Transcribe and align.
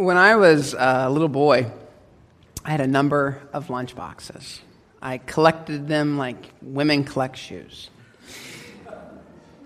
When 0.00 0.16
I 0.16 0.36
was 0.36 0.72
a 0.72 1.10
little 1.10 1.28
boy, 1.28 1.70
I 2.64 2.70
had 2.70 2.80
a 2.80 2.86
number 2.86 3.42
of 3.52 3.68
lunch 3.68 3.94
boxes. 3.94 4.62
I 5.02 5.18
collected 5.18 5.88
them 5.88 6.16
like 6.16 6.54
women 6.62 7.04
collect 7.04 7.36
shoes. 7.36 7.90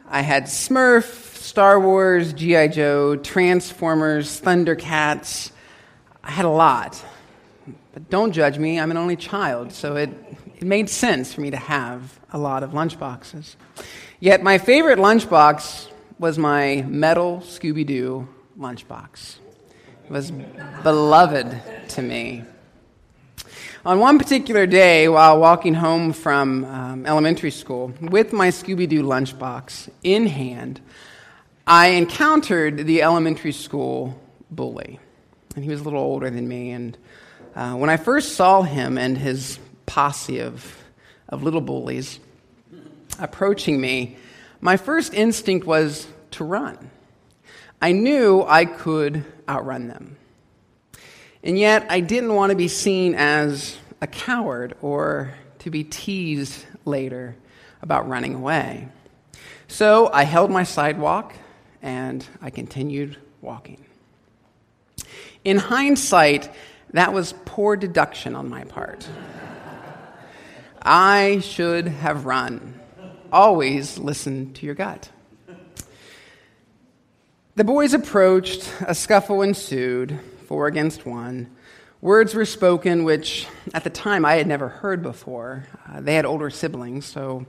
I 0.08 0.22
had 0.22 0.46
Smurf, 0.46 1.36
Star 1.36 1.78
Wars, 1.78 2.32
G.I. 2.32 2.66
Joe, 2.66 3.14
Transformers, 3.14 4.40
Thundercats. 4.40 5.52
I 6.24 6.32
had 6.32 6.46
a 6.46 6.50
lot. 6.50 7.00
But 7.92 8.10
don't 8.10 8.32
judge 8.32 8.58
me, 8.58 8.80
I'm 8.80 8.90
an 8.90 8.96
only 8.96 9.14
child, 9.14 9.72
so 9.72 9.94
it, 9.94 10.10
it 10.56 10.64
made 10.64 10.90
sense 10.90 11.32
for 11.32 11.42
me 11.42 11.52
to 11.52 11.56
have 11.56 12.18
a 12.32 12.38
lot 12.38 12.64
of 12.64 12.72
lunchboxes. 12.72 13.54
Yet 14.18 14.42
my 14.42 14.58
favorite 14.58 14.98
lunchbox 14.98 15.90
was 16.18 16.38
my 16.38 16.84
metal 16.88 17.38
Scooby 17.46 17.86
Doo 17.86 18.26
lunchbox. 18.58 19.36
Was 20.10 20.30
beloved 20.30 21.62
to 21.88 22.02
me. 22.02 22.44
On 23.86 23.98
one 23.98 24.18
particular 24.18 24.66
day, 24.66 25.08
while 25.08 25.40
walking 25.40 25.72
home 25.72 26.12
from 26.12 26.66
um, 26.66 27.06
elementary 27.06 27.50
school 27.50 27.92
with 28.02 28.30
my 28.32 28.48
Scooby 28.48 28.86
Doo 28.86 29.02
lunchbox 29.02 29.88
in 30.02 30.26
hand, 30.26 30.82
I 31.66 31.88
encountered 31.88 32.86
the 32.86 33.02
elementary 33.02 33.52
school 33.52 34.20
bully. 34.50 35.00
And 35.56 35.64
he 35.64 35.70
was 35.70 35.80
a 35.80 35.84
little 35.84 36.00
older 36.00 36.28
than 36.28 36.46
me. 36.46 36.72
And 36.72 36.98
uh, 37.56 37.72
when 37.72 37.88
I 37.88 37.96
first 37.96 38.34
saw 38.34 38.60
him 38.60 38.98
and 38.98 39.16
his 39.16 39.58
posse 39.86 40.40
of, 40.40 40.76
of 41.30 41.42
little 41.42 41.62
bullies 41.62 42.20
approaching 43.18 43.80
me, 43.80 44.18
my 44.60 44.76
first 44.76 45.14
instinct 45.14 45.66
was 45.66 46.06
to 46.32 46.44
run. 46.44 46.90
I 47.80 47.92
knew 47.92 48.44
I 48.46 48.66
could 48.66 49.24
outrun 49.48 49.88
them. 49.88 50.16
And 51.42 51.58
yet, 51.58 51.86
I 51.90 52.00
didn't 52.00 52.34
want 52.34 52.50
to 52.50 52.56
be 52.56 52.68
seen 52.68 53.14
as 53.14 53.76
a 54.00 54.06
coward 54.06 54.74
or 54.80 55.34
to 55.60 55.70
be 55.70 55.84
teased 55.84 56.64
later 56.84 57.36
about 57.82 58.08
running 58.08 58.34
away. 58.34 58.88
So 59.68 60.10
I 60.12 60.24
held 60.24 60.50
my 60.50 60.64
sidewalk 60.64 61.34
and 61.82 62.26
I 62.40 62.50
continued 62.50 63.18
walking. 63.42 63.84
In 65.44 65.58
hindsight, 65.58 66.50
that 66.92 67.12
was 67.12 67.34
poor 67.44 67.76
deduction 67.76 68.34
on 68.34 68.48
my 68.48 68.64
part. 68.64 69.06
I 70.80 71.40
should 71.40 71.88
have 71.88 72.24
run. 72.24 72.80
Always 73.32 73.98
listen 73.98 74.52
to 74.54 74.66
your 74.66 74.74
gut. 74.74 75.10
The 77.56 77.62
boys 77.62 77.94
approached, 77.94 78.68
a 78.84 78.96
scuffle 78.96 79.40
ensued, 79.40 80.18
four 80.48 80.66
against 80.66 81.06
one. 81.06 81.54
Words 82.00 82.34
were 82.34 82.46
spoken 82.46 83.04
which, 83.04 83.46
at 83.72 83.84
the 83.84 83.90
time, 83.90 84.24
I 84.24 84.34
had 84.34 84.48
never 84.48 84.68
heard 84.68 85.04
before. 85.04 85.68
Uh, 85.88 86.00
they 86.00 86.16
had 86.16 86.26
older 86.26 86.50
siblings, 86.50 87.06
so 87.06 87.46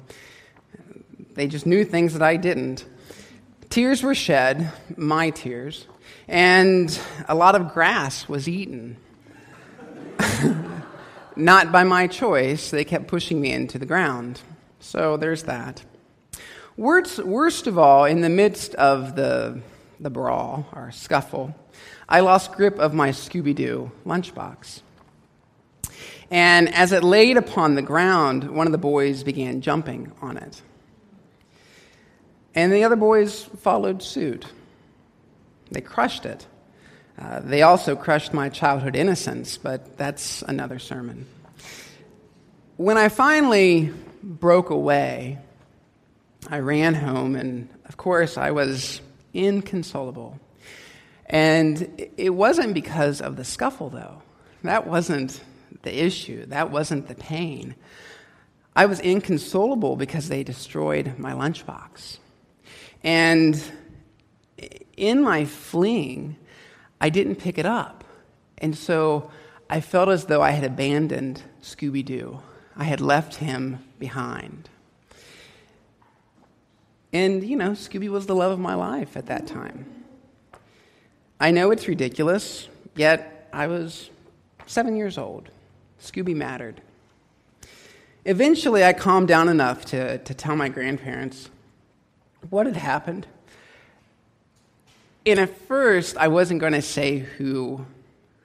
they 1.34 1.48
just 1.48 1.66
knew 1.66 1.84
things 1.84 2.14
that 2.14 2.22
I 2.22 2.38
didn't. 2.38 2.86
Tears 3.72 4.04
were 4.04 4.14
shed, 4.14 4.72
my 4.96 5.32
tears, 5.32 5.88
and 6.28 7.02
a 7.28 7.34
lot 7.34 7.56
of 7.56 7.74
grass 7.74 8.30
was 8.30 8.48
eaten. 8.48 8.98
Not 11.36 11.72
by 11.72 11.84
my 11.84 12.06
choice, 12.06 12.70
they 12.70 12.86
kept 12.86 13.08
pushing 13.08 13.42
me 13.42 13.52
into 13.52 13.80
the 13.80 13.88
ground. 13.88 14.42
So 14.80 15.18
there's 15.18 15.42
that. 15.44 15.84
Worst, 16.78 17.26
worst 17.26 17.66
of 17.66 17.80
all, 17.80 18.06
in 18.06 18.22
the 18.22 18.30
midst 18.30 18.76
of 18.76 19.16
the 19.16 19.64
the 20.06 20.10
brawl 20.12 20.68
or 20.72 20.92
scuffle, 20.92 21.56
I 22.08 22.20
lost 22.20 22.52
grip 22.52 22.78
of 22.78 22.94
my 22.94 23.10
Scooby 23.10 23.56
Doo 23.56 23.92
lunchbox. 24.06 24.82
And 26.30 26.72
as 26.72 26.92
it 26.92 27.04
laid 27.04 27.38
upon 27.38 27.74
the 27.74 27.82
ground, 27.82 28.52
one 28.52 28.68
of 28.68 28.72
the 28.72 28.78
boys 28.78 29.24
began 29.24 29.62
jumping 29.62 30.12
on 30.22 30.38
it. 30.38 30.62
And 32.54 32.72
the 32.72 32.84
other 32.84 32.96
boys 32.96 33.46
followed 33.62 34.04
suit. 34.04 34.46
They 35.72 35.82
crushed 35.82 36.28
it. 36.28 36.46
Uh, 37.18 37.40
they 37.40 37.64
also 37.64 37.96
crushed 37.96 38.32
my 38.32 38.50
childhood 38.50 38.96
innocence, 38.96 39.58
but 39.58 39.98
that's 39.98 40.44
another 40.44 40.78
sermon. 40.78 41.26
When 42.78 43.00
I 43.00 43.10
finally 43.10 43.92
broke 44.22 44.70
away, 44.70 45.40
I 46.48 46.60
ran 46.60 46.94
home, 46.94 47.36
and 47.36 47.70
of 47.86 47.98
course, 47.98 48.38
I 48.38 48.52
was 48.52 49.02
inconsolable. 49.36 50.40
And 51.28 52.10
it 52.18 52.32
wasn't 52.32 52.74
because 52.74 53.22
of 53.22 53.36
the 53.36 53.44
scuffle, 53.44 53.90
though. 53.90 54.22
That 54.64 54.88
wasn't 54.88 55.42
the 55.84 56.04
issue, 56.04 56.46
that 56.48 56.72
wasn't 56.72 57.08
the 57.08 57.16
pain. 57.16 57.76
I 58.76 58.88
was 58.88 59.00
inconsolable 59.00 59.96
because 59.96 60.28
they 60.28 60.44
destroyed 60.44 61.18
my 61.18 61.34
lunchbox. 61.34 62.18
And 63.04 63.62
in 64.98 65.22
my 65.22 65.46
fleeing, 65.46 66.38
I 67.00 67.10
didn't 67.10 67.36
pick 67.36 67.58
it 67.58 67.66
up. 67.66 68.04
And 68.58 68.76
so 68.76 69.30
I 69.70 69.82
felt 69.82 70.10
as 70.10 70.26
though 70.26 70.42
I 70.42 70.52
had 70.52 70.64
abandoned 70.64 71.42
Scooby 71.62 72.04
Doo. 72.04 72.42
I 72.76 72.84
had 72.84 73.02
left 73.02 73.36
him 73.36 73.80
behind. 74.00 74.70
And, 77.16 77.46
you 77.46 77.56
know, 77.56 77.72
Scooby 77.72 78.10
was 78.10 78.26
the 78.26 78.36
love 78.36 78.52
of 78.52 78.60
my 78.60 78.76
life 78.76 79.16
at 79.16 79.28
that 79.28 79.48
time. 79.48 79.86
I 81.40 81.50
know 81.50 81.72
it's 81.72 81.88
ridiculous, 81.88 82.68
yet 82.94 83.48
I 83.54 83.68
was 83.68 84.10
seven 84.66 84.98
years 84.98 85.18
old. 85.18 85.48
Scooby 86.02 86.36
mattered. 86.36 86.82
Eventually, 88.26 88.84
I 88.84 88.92
calmed 88.92 89.30
down 89.30 89.48
enough 89.48 89.86
to, 89.86 90.18
to 90.18 90.34
tell 90.34 90.58
my 90.58 90.68
grandparents 90.68 91.50
what 92.50 92.66
had 92.66 92.76
happened. 92.76 93.28
And 95.26 95.40
at 95.40 95.58
first, 95.70 96.18
I 96.18 96.28
wasn't 96.28 96.60
going 96.60 96.74
to 96.74 96.82
say 96.82 97.20
who, 97.20 97.86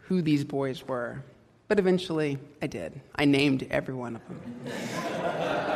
who 0.02 0.22
these 0.22 0.44
boys 0.44 0.86
were, 0.86 1.24
but 1.66 1.80
eventually 1.80 2.38
I 2.62 2.68
did. 2.68 3.00
I 3.16 3.24
named 3.24 3.66
every 3.68 3.94
one 3.94 4.14
of 4.14 4.22
them. 4.28 5.69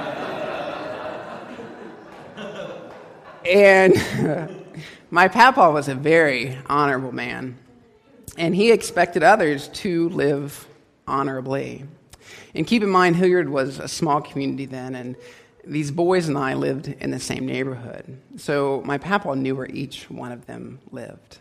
And 3.47 3.95
my 5.11 5.29
papa 5.29 5.71
was 5.71 5.89
a 5.89 5.95
very 5.95 6.57
honorable 6.67 7.13
man, 7.13 7.59
and 8.39 8.55
he 8.55 8.73
expected 8.73 9.23
others 9.23 9.69
to 9.69 10.09
live 10.11 10.67
honorably. 11.07 11.85
And 12.55 12.67
keep 12.67 12.83
in 12.83 12.89
mind, 12.89 13.17
Hilliard 13.17 13.49
was 13.49 13.79
a 13.79 13.89
small 13.89 14.21
community 14.21 14.67
then, 14.67 14.95
and 14.95 15.17
these 15.67 15.91
boys 15.91 16.29
and 16.29 16.39
I 16.39 16.55
lived 16.55 16.89
in 16.89 17.11
the 17.11 17.21
same 17.21 17.47
neighborhood. 17.47 18.19
So 18.37 18.83
my 18.85 18.99
papa 18.99 19.35
knew 19.37 19.57
where 19.57 19.69
each 19.71 20.11
one 20.11 20.33
of 20.33 20.47
them 20.47 20.79
lived. 20.91 21.39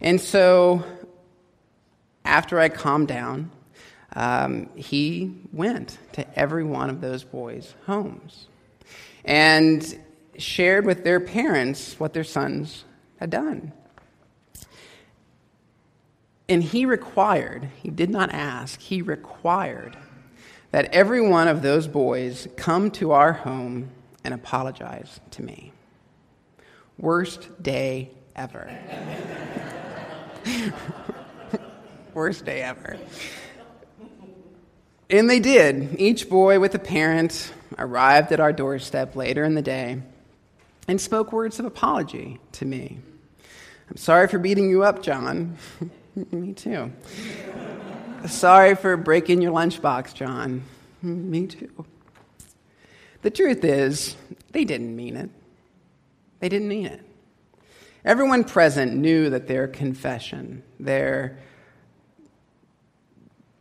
And 0.00 0.20
so 0.20 0.84
after 2.24 2.58
I 2.58 2.68
calmed 2.68 3.08
down, 3.08 3.50
um, 4.14 4.68
he 4.74 5.34
went 5.52 5.98
to 6.12 6.38
every 6.38 6.64
one 6.64 6.90
of 6.90 7.00
those 7.00 7.24
boys' 7.24 7.74
homes. 7.86 8.46
And 9.24 9.98
shared 10.38 10.86
with 10.86 11.04
their 11.04 11.20
parents 11.20 11.98
what 11.98 12.12
their 12.12 12.24
sons 12.24 12.84
had 13.18 13.30
done. 13.30 13.72
And 16.48 16.62
he 16.62 16.84
required, 16.86 17.68
he 17.82 17.90
did 17.90 18.10
not 18.10 18.30
ask, 18.32 18.80
he 18.80 19.00
required 19.00 19.96
that 20.70 20.86
every 20.92 21.20
one 21.20 21.48
of 21.48 21.62
those 21.62 21.86
boys 21.86 22.48
come 22.56 22.90
to 22.92 23.12
our 23.12 23.32
home 23.32 23.90
and 24.24 24.34
apologize 24.34 25.20
to 25.32 25.42
me. 25.42 25.72
Worst 26.98 27.62
day 27.62 28.10
ever. 28.34 28.70
Worst 32.14 32.44
day 32.44 32.62
ever. 32.62 32.98
And 35.08 35.28
they 35.28 35.40
did. 35.40 35.96
Each 35.98 36.28
boy 36.28 36.58
with 36.58 36.74
a 36.74 36.78
parent 36.78 37.52
arrived 37.78 38.32
at 38.32 38.40
our 38.40 38.52
doorstep 38.52 39.14
later 39.16 39.44
in 39.44 39.54
the 39.54 39.62
day 39.62 40.02
and 40.88 41.00
spoke 41.00 41.32
words 41.32 41.58
of 41.58 41.64
apology 41.64 42.38
to 42.52 42.64
me. 42.64 42.98
I'm 43.90 43.96
sorry 43.96 44.28
for 44.28 44.38
beating 44.38 44.70
you 44.70 44.82
up, 44.82 45.02
John. 45.02 45.56
me 46.30 46.52
too. 46.52 46.92
sorry 48.26 48.74
for 48.74 48.96
breaking 48.96 49.42
your 49.42 49.52
lunchbox, 49.52 50.14
John. 50.14 50.62
me 51.02 51.46
too. 51.46 51.84
The 53.22 53.30
truth 53.30 53.64
is, 53.64 54.16
they 54.50 54.64
didn't 54.64 54.94
mean 54.94 55.16
it. 55.16 55.30
They 56.40 56.48
didn't 56.48 56.68
mean 56.68 56.86
it. 56.86 57.00
Everyone 58.04 58.42
present 58.42 58.96
knew 58.96 59.30
that 59.30 59.46
their 59.46 59.68
confession, 59.68 60.64
their 60.80 61.38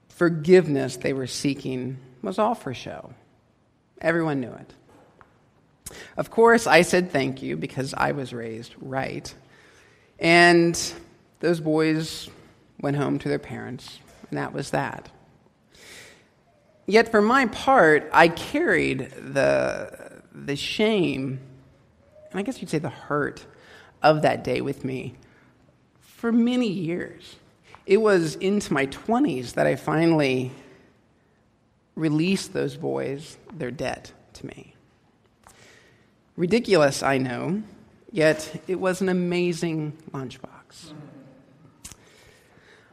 forgiveness 0.10 0.98
they 0.98 1.14
were 1.14 1.28
seeking, 1.28 1.98
was 2.24 2.40
all 2.40 2.56
for 2.56 2.74
show. 2.74 3.14
Everyone 4.00 4.40
knew 4.40 4.52
it. 4.52 4.74
Of 6.18 6.30
course, 6.30 6.68
I 6.68 6.82
said 6.82 7.12
thank 7.12 7.42
you 7.42 7.58
because 7.58 7.94
I 7.94 8.12
was 8.12 8.34
raised 8.34 8.76
right. 8.80 9.34
And 10.20 10.80
those 11.40 11.60
boys 11.60 12.30
went 12.80 12.98
home 12.98 13.20
to 13.20 13.30
their 13.30 13.40
parents, 13.40 14.00
and 14.30 14.38
that 14.38 14.54
was 14.54 14.72
that. 14.72 15.10
Yet, 16.86 17.10
for 17.10 17.22
my 17.22 17.46
part, 17.48 18.10
I 18.12 18.28
carried 18.28 19.12
the, 19.12 20.22
the 20.34 20.56
shame, 20.56 21.40
and 22.32 22.40
I 22.40 22.44
guess 22.44 22.62
you'd 22.62 22.70
say 22.70 22.80
the 22.80 22.90
hurt 22.90 23.46
of 24.02 24.24
that 24.24 24.44
day 24.44 24.62
with 24.62 24.84
me 24.84 25.16
for 26.00 26.32
many 26.32 26.68
years. 26.68 27.36
It 27.86 27.98
was 27.98 28.36
into 28.36 28.74
my 28.74 28.88
20s 28.88 29.54
that 29.54 29.66
I 29.66 29.76
finally 29.76 30.52
released 31.96 32.54
those 32.54 32.78
boys 32.78 33.38
their 33.54 33.72
debt 33.72 34.12
to 34.34 34.46
me. 34.46 34.71
Ridiculous, 36.38 37.04
I 37.04 37.18
know, 37.18 37.62
yet 38.10 38.64
it 38.66 38.80
was 38.80 39.02
an 39.02 39.10
amazing 39.10 39.98
lunchbox. 40.12 40.94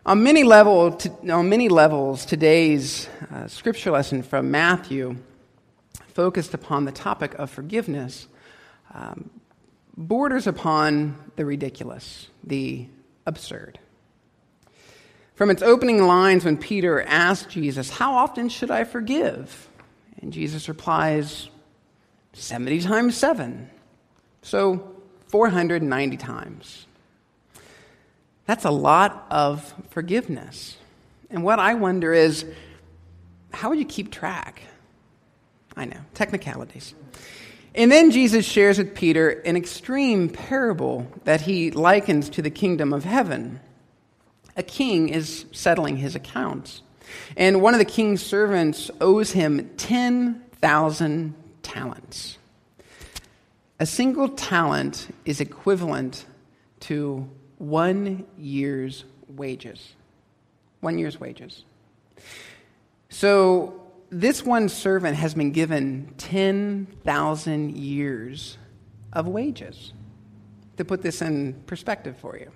On 0.04 0.22
many, 0.24 0.42
level, 0.42 0.98
on 1.30 1.48
many 1.48 1.68
levels, 1.68 2.26
today's 2.26 3.08
uh, 3.32 3.46
scripture 3.46 3.92
lesson 3.92 4.24
from 4.24 4.50
Matthew 4.50 5.18
focused 6.14 6.52
upon 6.52 6.84
the 6.84 6.90
topic 6.90 7.34
of 7.34 7.48
forgiveness 7.48 8.26
um, 8.92 9.30
borders 9.96 10.48
upon 10.48 11.16
the 11.36 11.44
ridiculous, 11.44 12.26
the 12.42 12.88
absurd. 13.24 13.78
From 15.36 15.50
its 15.50 15.62
opening 15.62 16.02
lines, 16.02 16.44
when 16.44 16.56
Peter 16.56 17.02
asked 17.02 17.50
Jesus, 17.50 17.88
How 17.88 18.14
often 18.14 18.48
should 18.48 18.72
I 18.72 18.82
forgive? 18.82 19.68
And 20.20 20.32
Jesus 20.32 20.68
replies, 20.68 21.50
70 22.32 22.80
times 22.82 23.16
7. 23.16 23.70
So 24.42 24.96
490 25.28 26.16
times. 26.16 26.86
That's 28.46 28.64
a 28.64 28.70
lot 28.70 29.26
of 29.30 29.74
forgiveness. 29.90 30.76
And 31.30 31.44
what 31.44 31.58
I 31.58 31.74
wonder 31.74 32.14
is, 32.14 32.46
how 33.52 33.68
would 33.68 33.78
you 33.78 33.84
keep 33.84 34.10
track? 34.10 34.62
I 35.76 35.84
know, 35.84 36.00
technicalities. 36.14 36.94
And 37.74 37.92
then 37.92 38.10
Jesus 38.10 38.46
shares 38.46 38.78
with 38.78 38.94
Peter 38.94 39.28
an 39.28 39.56
extreme 39.56 40.28
parable 40.28 41.06
that 41.24 41.42
he 41.42 41.70
likens 41.70 42.30
to 42.30 42.42
the 42.42 42.50
kingdom 42.50 42.92
of 42.92 43.04
heaven. 43.04 43.60
A 44.56 44.62
king 44.62 45.10
is 45.10 45.44
settling 45.52 45.98
his 45.98 46.16
accounts, 46.16 46.82
and 47.36 47.62
one 47.62 47.74
of 47.74 47.78
the 47.78 47.84
king's 47.84 48.22
servants 48.22 48.90
owes 49.00 49.32
him 49.32 49.70
10,000 49.76 51.34
talents. 51.68 52.38
A 53.78 53.86
single 53.86 54.30
talent 54.30 55.14
is 55.24 55.40
equivalent 55.40 56.24
to 56.80 57.28
one 57.58 58.26
year's 58.36 59.04
wages. 59.28 59.94
One 60.80 60.98
year's 60.98 61.20
wages. 61.20 61.64
So 63.10 63.80
this 64.10 64.44
one 64.44 64.68
servant 64.68 65.16
has 65.16 65.34
been 65.34 65.52
given 65.52 66.14
10,000 66.18 67.76
years 67.76 68.58
of 69.12 69.28
wages. 69.28 69.92
To 70.78 70.84
put 70.84 71.02
this 71.02 71.22
in 71.22 71.54
perspective 71.66 72.16
for 72.16 72.38
you, 72.38 72.52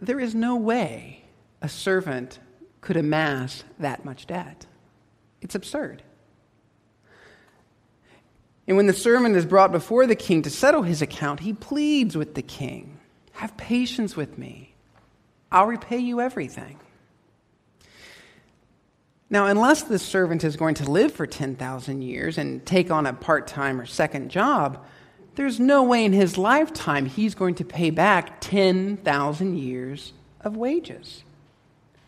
there 0.00 0.18
is 0.18 0.34
no 0.34 0.56
way 0.56 1.24
a 1.60 1.68
servant 1.68 2.38
could 2.80 2.96
amass 2.96 3.64
that 3.78 4.04
much 4.04 4.26
debt. 4.26 4.66
It's 5.42 5.54
absurd. 5.54 6.02
And 8.66 8.76
when 8.76 8.86
the 8.86 8.92
servant 8.92 9.36
is 9.36 9.46
brought 9.46 9.72
before 9.72 10.06
the 10.06 10.14
king 10.14 10.42
to 10.42 10.50
settle 10.50 10.82
his 10.82 11.02
account, 11.02 11.40
he 11.40 11.52
pleads 11.52 12.16
with 12.16 12.34
the 12.34 12.42
king 12.42 12.98
Have 13.32 13.56
patience 13.56 14.16
with 14.16 14.38
me. 14.38 14.74
I'll 15.50 15.66
repay 15.66 15.98
you 15.98 16.20
everything. 16.20 16.78
Now, 19.28 19.46
unless 19.46 19.82
this 19.82 20.02
servant 20.02 20.44
is 20.44 20.56
going 20.56 20.74
to 20.76 20.90
live 20.90 21.12
for 21.12 21.26
10,000 21.26 22.02
years 22.02 22.36
and 22.36 22.64
take 22.66 22.90
on 22.90 23.06
a 23.06 23.14
part 23.14 23.46
time 23.46 23.80
or 23.80 23.86
second 23.86 24.30
job, 24.30 24.84
there's 25.36 25.58
no 25.58 25.82
way 25.84 26.04
in 26.04 26.12
his 26.12 26.36
lifetime 26.36 27.06
he's 27.06 27.34
going 27.34 27.54
to 27.56 27.64
pay 27.64 27.88
back 27.88 28.42
10,000 28.42 29.56
years 29.56 30.12
of 30.42 30.56
wages. 30.56 31.24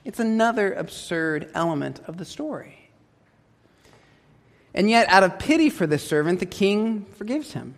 It's 0.05 0.21
another 0.21 0.75
absurd 0.75 1.50
element 1.55 2.00
of 2.07 2.19
the 2.19 2.27
story. 2.27 2.84
And 4.75 4.91
yet, 4.91 5.09
out 5.09 5.23
of 5.23 5.38
pity 5.38 5.71
for 5.71 5.87
this 5.87 6.06
servant, 6.06 6.41
the 6.41 6.47
king 6.47 7.06
forgives 7.17 7.53
him, 7.53 7.76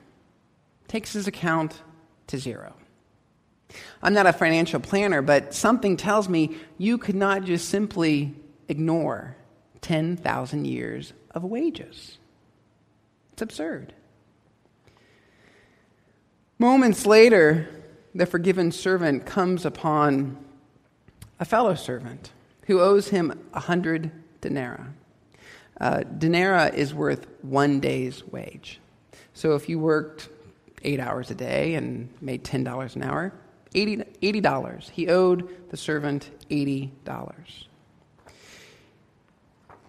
takes 0.88 1.12
his 1.12 1.26
account 1.26 1.82
to 2.28 2.38
zero. 2.38 2.75
I'm 4.02 4.14
not 4.14 4.26
a 4.26 4.32
financial 4.32 4.81
planner, 4.81 5.20
but 5.20 5.52
something 5.52 5.96
tells 5.96 6.28
me 6.28 6.56
you 6.78 6.96
could 6.96 7.14
not 7.14 7.44
just 7.44 7.69
simply 7.69 8.34
ignore 8.69 9.37
10,000 9.82 10.64
years 10.64 11.12
of 11.32 11.44
wages. 11.44 12.19
It's 13.32 13.43
absurd. 13.43 13.93
Moments 16.58 17.04
later, 17.04 17.69
the 18.14 18.25
forgiven 18.25 18.72
servant 18.72 19.26
comes 19.26 19.66
upon 19.66 20.38
a 21.38 21.44
fellow 21.44 21.75
servant 21.75 22.32
who 22.62 22.81
owes 22.81 23.08
him 23.08 23.38
a 23.52 23.60
hundred 23.60 24.10
denarii. 24.40 24.87
Uh, 25.81 26.02
is 26.20 26.94
worth 26.94 27.26
one 27.43 27.81
day's 27.81 28.26
wage. 28.26 28.81
So 29.34 29.55
if 29.55 29.69
you 29.69 29.78
worked 29.78 30.28
eight 30.82 31.00
hours 31.00 31.31
a 31.31 31.34
day 31.34 31.75
and 31.75 32.08
made 32.20 32.44
$10 32.44 32.96
an 32.96 33.02
hour, 33.02 33.32
$80, 33.75 34.06
$80. 34.20 34.90
He 34.90 35.08
owed 35.08 35.70
the 35.70 35.76
servant 35.76 36.31
$80. 36.50 36.90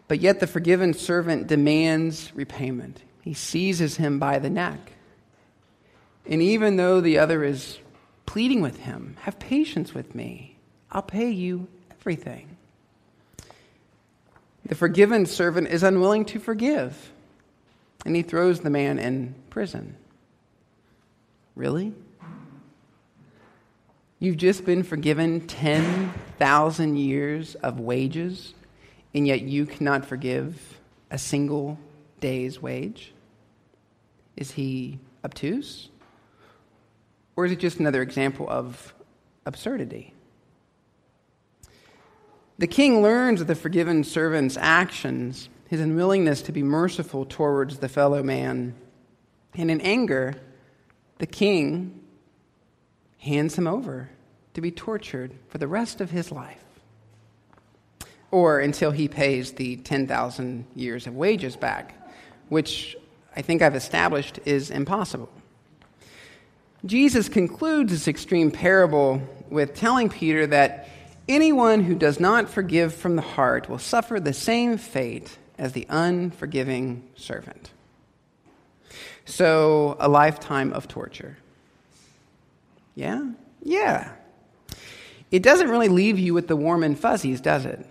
But 0.08 0.20
yet 0.20 0.40
the 0.40 0.48
forgiven 0.48 0.94
servant 0.94 1.48
demands 1.48 2.32
repayment. 2.36 3.02
He 3.22 3.34
seizes 3.34 3.98
him 3.98 4.20
by 4.20 4.40
the 4.40 4.50
neck. 4.50 4.94
And 6.26 6.42
even 6.42 6.76
though 6.76 7.00
the 7.02 7.20
other 7.20 7.44
is 7.44 7.80
pleading 8.26 8.62
with 8.62 8.78
him, 8.80 9.18
have 9.22 9.40
patience 9.40 9.94
with 9.94 10.14
me, 10.16 10.58
I'll 10.92 11.02
pay 11.02 11.30
you 11.30 11.68
everything. 11.92 12.57
The 14.68 14.76
forgiven 14.76 15.26
servant 15.26 15.68
is 15.68 15.84
unwilling 15.84 16.26
to 16.26 16.40
forgive, 16.40 17.12
and 18.06 18.16
he 18.16 18.22
throws 18.22 18.60
the 18.60 18.70
man 18.70 19.00
in 19.00 19.36
prison. 19.50 19.96
Really? 21.56 21.94
You've 24.20 24.38
just 24.38 24.66
been 24.66 24.84
forgiven 24.84 25.48
10,000 25.48 26.98
years 26.98 27.56
of 27.56 27.80
wages 27.80 28.54
and 29.14 29.26
yet 29.26 29.42
you 29.42 29.66
cannot 29.66 30.06
forgive 30.06 30.80
a 31.10 31.18
single 31.18 31.80
day's 32.20 32.62
wage? 32.62 33.14
Is 34.36 34.52
he 34.52 35.00
obtuse? 35.24 35.90
Or 37.36 37.46
is 37.46 37.52
it 37.52 37.60
just 37.60 37.80
another 37.80 38.02
example 38.02 38.48
of 38.50 38.94
absurdity? 39.46 40.14
The 42.60 42.68
king 42.68 43.02
learns 43.02 43.42
of 43.42 43.48
the 43.48 43.56
forgiven 43.56 44.04
servant's 44.04 44.58
actions, 44.58 45.50
his 45.70 45.80
unwillingness 45.80 46.42
to 46.44 46.52
be 46.52 46.64
merciful 46.64 47.26
towards 47.26 47.78
the 47.78 47.90
fellow 47.90 48.24
man. 48.24 48.74
And 49.54 49.70
in 49.70 49.82
anger, 49.82 50.36
the 51.20 51.28
king 51.28 52.02
hands 53.20 53.56
him 53.56 53.68
over 53.68 54.10
to 54.54 54.62
be 54.62 54.72
tortured 54.72 55.34
for 55.50 55.60
the 55.60 55.68
rest 55.68 56.02
of 56.02 56.12
his 56.12 56.32
life 56.32 56.64
or 58.32 58.60
until 58.60 58.92
he 58.92 59.08
pays 59.08 59.54
the 59.54 59.78
10,000 59.78 60.66
years 60.76 61.08
of 61.08 61.16
wages 61.16 61.56
back, 61.56 61.94
which 62.50 62.98
I 63.36 63.42
think 63.42 63.62
I've 63.62 63.76
established 63.76 64.40
is 64.46 64.70
impossible. 64.72 65.30
Jesus 66.86 67.30
concludes 67.30 67.92
this 67.92 68.08
extreme 68.08 68.52
parable 68.52 69.22
with 69.50 69.76
telling 69.76 70.10
Peter 70.10 70.48
that 70.48 70.90
anyone 71.28 71.82
who 71.82 71.96
does 71.96 72.20
not 72.20 72.50
forgive 72.50 72.94
from 72.94 73.16
the 73.16 73.22
heart 73.22 73.70
will 73.70 73.80
suffer 73.80 74.20
the 74.20 74.34
same 74.34 74.78
fate 74.78 75.38
as 75.58 75.74
the 75.74 75.86
unforgiving 75.90 77.08
servant. 77.16 77.72
So, 79.26 79.98
a 80.00 80.08
lifetime 80.08 80.72
of 80.72 80.88
torture. 80.88 81.38
Yeah? 82.96 83.32
Yeah. 83.62 84.12
It 85.30 85.44
doesn't 85.44 85.70
really 85.70 85.90
leave 85.90 86.18
you 86.18 86.34
with 86.34 86.48
the 86.48 86.56
warm 86.56 86.84
and 86.84 86.98
fuzzies, 86.98 87.42
does 87.42 87.66
it? 87.66 87.86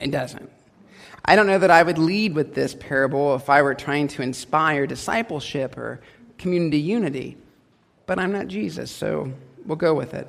It 0.00 0.10
doesn't. 0.10 0.50
I 1.24 1.36
don't 1.36 1.46
know 1.46 1.58
that 1.58 1.70
I 1.70 1.82
would 1.82 1.98
lead 1.98 2.34
with 2.34 2.54
this 2.54 2.74
parable 2.74 3.34
if 3.34 3.48
I 3.48 3.62
were 3.62 3.74
trying 3.74 4.08
to 4.08 4.22
inspire 4.22 4.86
discipleship 4.86 5.76
or 5.76 6.00
community 6.38 6.78
unity, 6.78 7.36
but 8.06 8.18
I'm 8.18 8.32
not 8.32 8.48
Jesus, 8.48 8.90
so 8.90 9.32
we'll 9.64 9.76
go 9.76 9.94
with 9.94 10.14
it. 10.14 10.28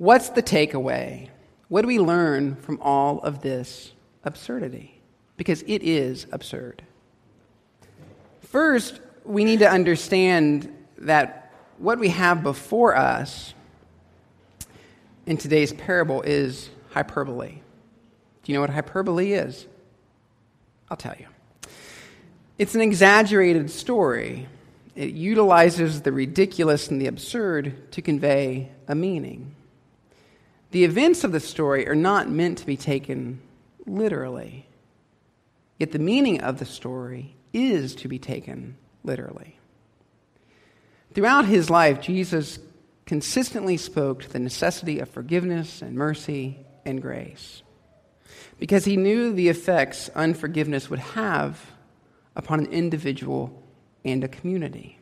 What's 0.00 0.30
the 0.30 0.42
takeaway? 0.42 1.28
What 1.68 1.82
do 1.82 1.88
we 1.88 1.98
learn 1.98 2.56
from 2.56 2.80
all 2.80 3.18
of 3.18 3.42
this 3.42 3.92
absurdity? 4.24 4.98
Because 5.36 5.60
it 5.66 5.82
is 5.82 6.26
absurd. 6.32 6.82
First, 8.40 8.98
we 9.26 9.44
need 9.44 9.58
to 9.58 9.68
understand 9.70 10.74
that 10.96 11.52
what 11.76 11.98
we 11.98 12.08
have 12.08 12.42
before 12.42 12.96
us 12.96 13.52
in 15.26 15.36
today's 15.36 15.74
parable 15.74 16.22
is 16.22 16.70
hyperbole. 16.92 17.60
Do 18.42 18.52
you 18.52 18.54
know 18.54 18.62
what 18.62 18.70
hyperbole 18.70 19.34
is? 19.34 19.66
I'll 20.88 20.96
tell 20.96 21.16
you. 21.20 21.26
It's 22.56 22.74
an 22.74 22.80
exaggerated 22.80 23.70
story. 23.70 24.48
It 24.96 25.10
utilizes 25.10 26.00
the 26.00 26.10
ridiculous 26.10 26.88
and 26.88 26.98
the 26.98 27.06
absurd 27.06 27.92
to 27.92 28.00
convey 28.00 28.70
a 28.88 28.94
meaning. 28.94 29.56
The 30.70 30.84
events 30.84 31.24
of 31.24 31.32
the 31.32 31.40
story 31.40 31.88
are 31.88 31.94
not 31.94 32.30
meant 32.30 32.58
to 32.58 32.66
be 32.66 32.76
taken 32.76 33.40
literally, 33.86 34.66
yet 35.78 35.92
the 35.92 35.98
meaning 35.98 36.40
of 36.40 36.58
the 36.58 36.64
story 36.64 37.34
is 37.52 37.94
to 37.96 38.08
be 38.08 38.18
taken 38.18 38.76
literally. 39.02 39.58
Throughout 41.12 41.46
his 41.46 41.70
life, 41.70 42.00
Jesus 42.00 42.60
consistently 43.04 43.76
spoke 43.76 44.22
to 44.22 44.32
the 44.32 44.38
necessity 44.38 45.00
of 45.00 45.08
forgiveness 45.08 45.82
and 45.82 45.96
mercy 45.96 46.58
and 46.84 47.02
grace 47.02 47.62
because 48.60 48.84
he 48.84 48.96
knew 48.96 49.32
the 49.32 49.48
effects 49.48 50.08
unforgiveness 50.14 50.88
would 50.88 51.00
have 51.00 51.72
upon 52.36 52.60
an 52.60 52.66
individual 52.66 53.60
and 54.04 54.22
a 54.22 54.28
community. 54.28 54.98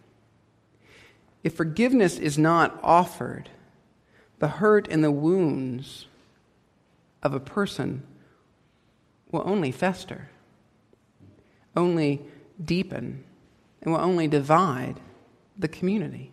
If 1.44 1.54
forgiveness 1.54 2.18
is 2.18 2.38
not 2.38 2.78
offered, 2.82 3.50
the 4.38 4.48
hurt 4.48 4.88
and 4.88 5.02
the 5.02 5.10
wounds 5.10 6.06
of 7.22 7.34
a 7.34 7.40
person 7.40 8.02
will 9.30 9.42
only 9.44 9.72
fester, 9.72 10.28
only 11.76 12.22
deepen, 12.62 13.24
and 13.82 13.92
will 13.92 14.00
only 14.00 14.28
divide 14.28 15.00
the 15.58 15.68
community. 15.68 16.32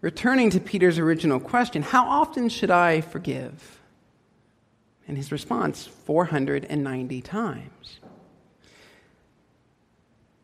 Returning 0.00 0.50
to 0.50 0.60
Peter's 0.60 0.98
original 0.98 1.40
question, 1.40 1.82
how 1.82 2.08
often 2.08 2.48
should 2.48 2.70
I 2.70 3.00
forgive? 3.00 3.80
And 5.06 5.16
his 5.16 5.32
response, 5.32 5.86
490 5.86 7.20
times. 7.22 8.00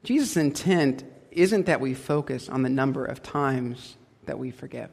Jesus' 0.02 0.36
intent 0.36 1.04
isn't 1.30 1.66
that 1.66 1.80
we 1.80 1.94
focus 1.94 2.48
on 2.48 2.62
the 2.62 2.68
number 2.68 3.04
of 3.04 3.22
times 3.22 3.96
that 4.26 4.38
we 4.38 4.50
forgive, 4.50 4.90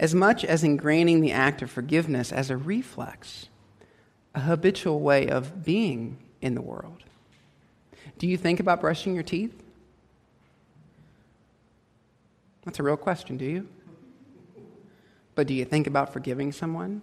as 0.00 0.14
much 0.14 0.46
as 0.46 0.64
ingraining 0.64 1.20
the 1.20 1.30
act 1.30 1.60
of 1.60 1.70
forgiveness 1.70 2.32
as 2.32 2.48
a 2.48 2.56
reflex, 2.56 3.48
a 4.34 4.40
habitual 4.40 4.98
way 4.98 5.28
of 5.28 5.62
being 5.62 6.16
in 6.40 6.54
the 6.54 6.62
world. 6.62 7.04
Do 8.18 8.26
you 8.26 8.38
think 8.38 8.60
about 8.60 8.80
brushing 8.80 9.14
your 9.14 9.22
teeth? 9.22 9.62
That's 12.64 12.78
a 12.78 12.82
real 12.82 12.96
question, 12.96 13.36
do 13.36 13.44
you? 13.44 13.68
But 15.34 15.46
do 15.46 15.52
you 15.52 15.66
think 15.66 15.86
about 15.86 16.14
forgiving 16.14 16.50
someone? 16.52 17.02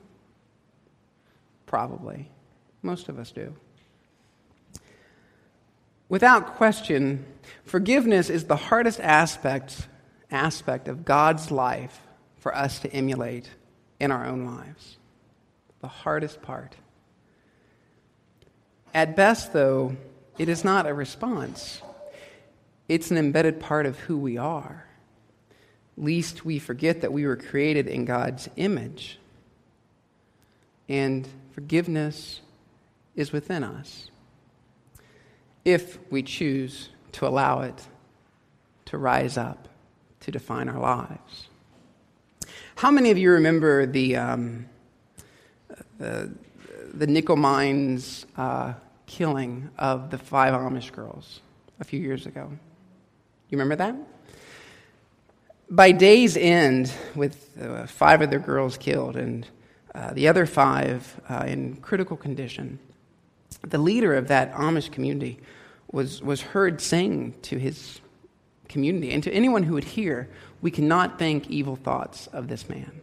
Probably. 1.68 2.32
Most 2.82 3.10
of 3.10 3.20
us 3.20 3.32
do. 3.32 3.56
Without 6.10 6.56
question, 6.56 7.26
forgiveness 7.64 8.32
is 8.32 8.46
the 8.46 8.56
hardest 8.56 9.00
aspect, 9.02 9.88
aspect 10.32 10.88
of 10.88 11.06
God's 11.06 11.52
life 11.52 12.02
for 12.48 12.56
us 12.56 12.80
to 12.80 12.90
emulate 12.94 13.50
in 14.00 14.10
our 14.10 14.26
own 14.26 14.46
lives. 14.46 14.96
The 15.82 15.90
hardest 15.90 16.42
part. 16.42 16.78
At 18.94 19.18
best, 19.18 19.52
though, 19.52 19.98
it 20.38 20.48
is 20.48 20.64
not 20.64 20.88
a 20.88 20.94
response, 20.94 21.82
it's 22.88 23.12
an 23.12 23.18
embedded 23.18 23.60
part 23.60 23.86
of 23.86 24.00
who 24.00 24.18
we 24.18 24.38
are 24.38 24.86
lest 25.98 26.46
we 26.46 26.58
forget 26.58 27.02
that 27.02 27.12
we 27.12 27.26
were 27.26 27.36
created 27.36 27.88
in 27.88 28.06
God's 28.06 28.48
image. 28.56 29.20
And 30.88 31.28
forgiveness 31.52 32.40
is 33.14 33.34
within 33.34 33.66
us 33.66 34.10
if 35.66 36.00
we 36.10 36.24
choose 36.24 36.88
to 37.12 37.28
allow 37.28 37.60
it 37.64 37.88
to 38.86 38.98
rise 38.98 39.38
up 39.38 39.68
to 40.22 40.32
define 40.32 40.70
our 40.70 40.80
lives. 40.80 41.50
How 42.78 42.92
many 42.92 43.12
of 43.12 43.18
you 43.18 43.32
remember 43.32 43.86
the, 43.86 44.16
um, 44.16 44.66
the, 45.98 46.32
the 46.94 47.08
nickel 47.08 47.36
mines 47.36 48.26
uh, 48.38 48.74
killing 49.06 49.70
of 49.78 50.12
the 50.12 50.18
five 50.18 50.54
Amish 50.54 50.92
girls 50.92 51.42
a 51.80 51.84
few 51.84 52.00
years 52.00 52.26
ago? 52.26 52.50
You 53.50 53.58
remember 53.58 53.76
that? 53.78 53.96
by 55.70 55.92
day's 55.92 56.38
end, 56.38 56.94
with 57.16 57.52
uh, 57.62 57.86
five 57.88 58.22
of 58.22 58.30
their 58.30 58.40
girls 58.40 58.78
killed 58.78 59.16
and 59.16 59.48
uh, 59.94 60.14
the 60.14 60.28
other 60.28 60.46
five 60.46 61.20
uh, 61.30 61.44
in 61.48 61.76
critical 61.78 62.16
condition, 62.16 62.80
the 63.62 63.78
leader 63.78 64.14
of 64.14 64.28
that 64.28 64.54
Amish 64.54 64.92
community 64.92 65.40
was, 65.92 66.22
was 66.22 66.42
heard 66.42 66.80
saying 66.80 67.34
to 67.42 67.58
his 67.58 68.00
community 68.70 69.12
and 69.12 69.24
to 69.24 69.32
anyone 69.32 69.64
who 69.64 69.74
would 69.74 69.84
hear, 69.84 70.30
We 70.62 70.72
cannot 70.72 71.20
think 71.20 71.50
evil 71.50 71.76
thoughts 71.76 72.28
of 72.28 72.48
this 72.48 72.68
man. 72.68 73.02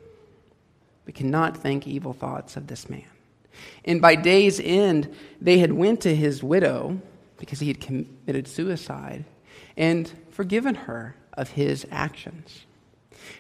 We 1.07 1.13
cannot 1.13 1.57
think 1.57 1.87
evil 1.87 2.13
thoughts 2.13 2.57
of 2.57 2.67
this 2.67 2.89
man. 2.89 3.05
And 3.85 4.01
by 4.01 4.17
day's 4.17 4.59
end, 4.61 5.15
they 5.41 5.59
had 5.59 5.73
went 5.73 6.01
to 6.03 6.15
his 6.15 6.43
widow 6.43 7.01
because 7.37 7.61
he 7.61 7.69
had 7.69 7.81
committed 7.81 8.49
suicide 8.49 9.25
and 9.77 10.11
forgiven 10.31 10.75
her 10.75 11.15
of 11.35 11.51
his 11.51 11.87
actions. 11.91 12.65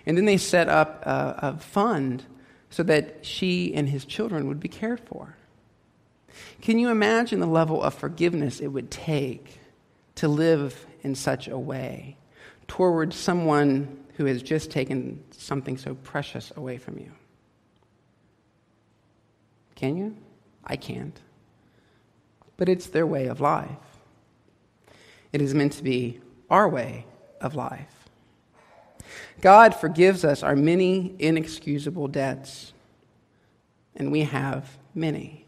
And 0.06 0.16
then 0.16 0.24
they 0.24 0.36
set 0.36 0.68
up 0.68 1.04
a, 1.06 1.38
a 1.38 1.58
fund 1.58 2.24
so 2.70 2.82
that 2.82 3.24
she 3.24 3.74
and 3.74 3.88
his 3.88 4.04
children 4.04 4.48
would 4.48 4.60
be 4.60 4.68
cared 4.68 5.00
for. 5.00 5.36
Can 6.60 6.78
you 6.78 6.88
imagine 6.88 7.40
the 7.40 7.46
level 7.46 7.82
of 7.82 7.94
forgiveness 7.94 8.60
it 8.60 8.68
would 8.68 8.90
take 8.90 9.58
to 10.16 10.28
live 10.28 10.86
in 11.02 11.14
such 11.14 11.48
a 11.48 11.58
way 11.58 12.16
toward 12.66 13.12
someone 13.12 14.04
who 14.16 14.26
has 14.26 14.42
just 14.42 14.70
taken 14.70 15.22
something 15.30 15.76
so 15.76 15.94
precious 15.94 16.52
away 16.56 16.78
from 16.78 16.98
you? 16.98 17.12
Can 19.74 19.96
you? 19.96 20.16
I 20.64 20.76
can't. 20.76 21.18
But 22.56 22.68
it's 22.68 22.86
their 22.86 23.06
way 23.06 23.26
of 23.26 23.40
life. 23.40 23.68
It 25.32 25.42
is 25.42 25.52
meant 25.52 25.72
to 25.72 25.82
be 25.82 26.20
our 26.48 26.68
way 26.68 27.06
of 27.40 27.54
life. 27.54 28.08
God 29.40 29.74
forgives 29.74 30.24
us 30.24 30.42
our 30.42 30.56
many 30.56 31.14
inexcusable 31.18 32.08
debts, 32.08 32.72
and 33.96 34.10
we 34.10 34.22
have 34.22 34.78
many, 34.94 35.44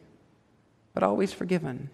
but 0.93 1.03
always 1.03 1.33
forgiven. 1.33 1.89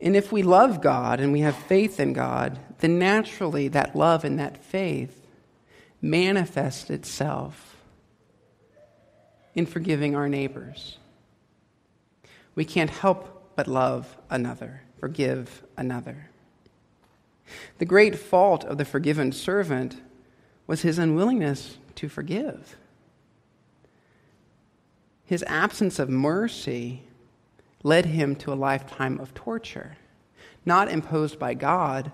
And 0.00 0.16
if 0.16 0.32
we 0.32 0.42
love 0.42 0.80
God 0.80 1.20
and 1.20 1.32
we 1.32 1.40
have 1.40 1.56
faith 1.56 2.00
in 2.00 2.12
God, 2.12 2.58
then 2.78 2.98
naturally 2.98 3.68
that 3.68 3.94
love 3.94 4.24
and 4.24 4.38
that 4.38 4.64
faith 4.64 5.26
manifests 6.00 6.88
itself 6.88 7.76
in 9.54 9.66
forgiving 9.66 10.16
our 10.16 10.28
neighbors. 10.28 10.96
We 12.54 12.64
can't 12.64 12.90
help 12.90 13.54
but 13.56 13.68
love 13.68 14.16
another, 14.30 14.82
forgive 14.98 15.62
another. 15.76 16.30
The 17.78 17.84
great 17.84 18.16
fault 18.16 18.64
of 18.64 18.78
the 18.78 18.84
forgiven 18.84 19.32
servant 19.32 20.00
was 20.66 20.82
his 20.82 20.98
unwillingness 20.98 21.76
to 21.96 22.08
forgive. 22.08 22.76
His 25.24 25.44
absence 25.46 25.98
of 25.98 26.08
mercy 26.08 27.02
led 27.82 28.06
him 28.06 28.36
to 28.36 28.52
a 28.52 28.54
lifetime 28.54 29.18
of 29.20 29.34
torture, 29.34 29.96
not 30.64 30.90
imposed 30.90 31.38
by 31.38 31.54
God, 31.54 32.12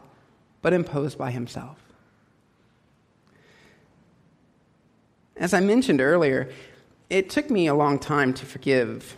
but 0.62 0.72
imposed 0.72 1.18
by 1.18 1.30
himself. 1.30 1.78
As 5.36 5.52
I 5.52 5.60
mentioned 5.60 6.00
earlier, 6.00 6.50
it 7.10 7.28
took 7.28 7.50
me 7.50 7.66
a 7.66 7.74
long 7.74 7.98
time 7.98 8.32
to 8.34 8.46
forgive 8.46 9.16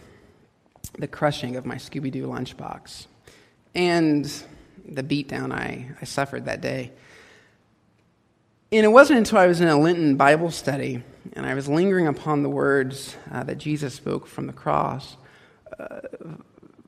the 0.98 1.06
crushing 1.06 1.56
of 1.56 1.64
my 1.64 1.76
Scooby 1.76 2.10
Doo 2.10 2.26
lunchbox. 2.26 3.06
And 3.74 4.24
the 4.84 5.02
beatdown 5.02 5.52
I, 5.52 5.90
I 6.00 6.04
suffered 6.04 6.46
that 6.46 6.60
day. 6.60 6.90
And 8.72 8.84
it 8.84 8.88
wasn't 8.88 9.18
until 9.18 9.38
I 9.38 9.46
was 9.46 9.60
in 9.60 9.68
a 9.68 9.78
Lenten 9.78 10.16
Bible 10.16 10.50
study 10.50 11.02
and 11.34 11.46
I 11.46 11.54
was 11.54 11.68
lingering 11.68 12.06
upon 12.06 12.42
the 12.42 12.48
words 12.48 13.16
uh, 13.30 13.44
that 13.44 13.58
Jesus 13.58 13.94
spoke 13.94 14.26
from 14.26 14.46
the 14.46 14.52
cross 14.52 15.16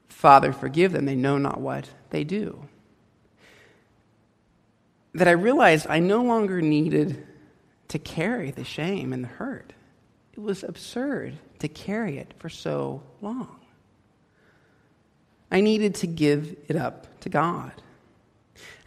Father, 0.09 0.53
forgive 0.53 0.93
them, 0.93 1.07
they 1.07 1.15
know 1.15 1.39
not 1.39 1.61
what 1.61 1.89
they 2.11 2.25
do. 2.25 2.69
That 5.15 5.29
I 5.29 5.33
realized 5.33 5.87
I 5.89 5.99
no 5.99 6.23
longer 6.23 6.61
needed 6.61 7.27
to 7.89 7.99
carry 7.99 8.51
the 8.51 8.65
shame 8.65 9.13
and 9.13 9.25
the 9.25 9.29
hurt. 9.29 9.73
It 10.33 10.41
was 10.41 10.63
absurd 10.63 11.39
to 11.59 11.69
carry 11.69 12.19
it 12.19 12.35
for 12.39 12.49
so 12.49 13.03
long. 13.21 13.61
I 15.51 15.61
needed 15.61 15.97
to 15.97 16.07
give 16.07 16.57
it 16.69 16.77
up 16.77 17.21
to 17.21 17.29
God. 17.29 17.73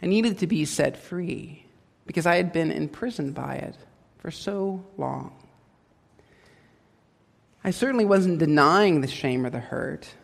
I 0.02 0.06
needed 0.06 0.38
to 0.38 0.46
be 0.46 0.64
set 0.64 0.96
free 0.96 1.66
because 2.06 2.26
I 2.26 2.36
had 2.36 2.52
been 2.52 2.70
imprisoned 2.70 3.34
by 3.34 3.56
it 3.56 3.76
for 4.18 4.30
so 4.30 4.84
long. 4.96 5.32
I 7.64 7.70
certainly 7.70 8.04
wasn't 8.04 8.38
denying 8.38 9.00
the 9.00 9.08
shame 9.08 9.46
or 9.46 9.50
the 9.50 9.58
hurt, 9.58 10.14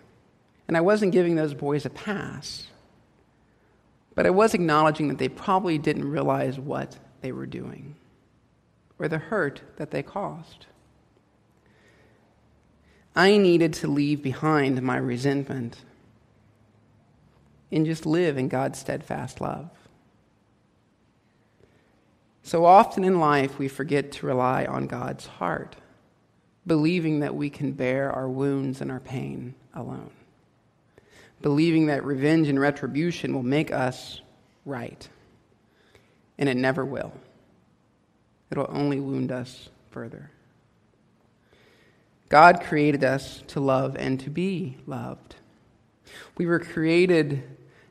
and 0.68 0.76
I 0.76 0.82
wasn't 0.82 1.12
giving 1.12 1.36
those 1.36 1.54
boys 1.54 1.86
a 1.86 1.90
pass. 1.90 2.66
But 4.14 4.26
I 4.26 4.30
was 4.30 4.52
acknowledging 4.52 5.08
that 5.08 5.18
they 5.18 5.30
probably 5.30 5.78
didn't 5.78 6.10
realize 6.10 6.58
what 6.58 6.98
they 7.22 7.32
were 7.32 7.46
doing 7.46 7.96
or 8.98 9.08
the 9.08 9.18
hurt 9.18 9.62
that 9.76 9.90
they 9.90 10.02
caused. 10.02 10.66
I 13.16 13.38
needed 13.38 13.72
to 13.74 13.88
leave 13.88 14.22
behind 14.22 14.80
my 14.82 14.98
resentment 14.98 15.78
and 17.72 17.86
just 17.86 18.04
live 18.04 18.36
in 18.36 18.48
God's 18.48 18.78
steadfast 18.78 19.40
love. 19.40 19.70
So 22.42 22.64
often 22.64 23.04
in 23.04 23.20
life, 23.20 23.58
we 23.58 23.68
forget 23.68 24.12
to 24.12 24.26
rely 24.26 24.64
on 24.64 24.86
God's 24.86 25.26
heart, 25.26 25.76
believing 26.70 27.18
that 27.18 27.34
we 27.34 27.50
can 27.50 27.72
bear 27.72 28.12
our 28.12 28.28
wounds 28.28 28.80
and 28.80 28.92
our 28.92 29.00
pain 29.00 29.52
alone, 29.74 30.12
believing 31.42 31.86
that 31.86 32.04
revenge 32.04 32.46
and 32.46 32.60
retribution 32.60 33.34
will 33.34 33.42
make 33.42 33.72
us 33.72 34.20
right. 34.64 35.08
And 36.38 36.48
it 36.48 36.56
never 36.56 36.84
will, 36.84 37.12
it'll 38.52 38.70
only 38.70 39.00
wound 39.00 39.32
us 39.32 39.68
further. 39.90 40.30
God 42.28 42.60
created 42.60 43.02
us 43.02 43.42
to 43.48 43.58
love 43.58 43.96
and 43.98 44.20
to 44.20 44.30
be 44.30 44.76
loved. 44.86 45.34
We 46.38 46.46
were 46.46 46.60
created 46.60 47.42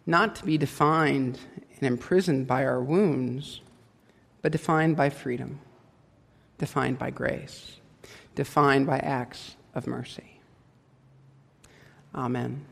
not 0.06 0.38
to 0.38 0.46
be 0.46 0.58
defined 0.58 1.38
and 1.76 1.84
imprisoned 1.84 2.48
by 2.48 2.64
our 2.64 2.82
wounds 2.82 3.60
but 4.42 4.54
defined 4.54 4.96
by 4.96 5.10
freedom, 5.10 5.60
defined 6.58 6.98
by 6.98 7.10
grace, 7.10 7.76
defined 8.36 8.86
by 8.88 9.00
acts 9.00 9.56
of 9.74 9.88
mercy. 9.88 10.40
Amen. 12.14 12.66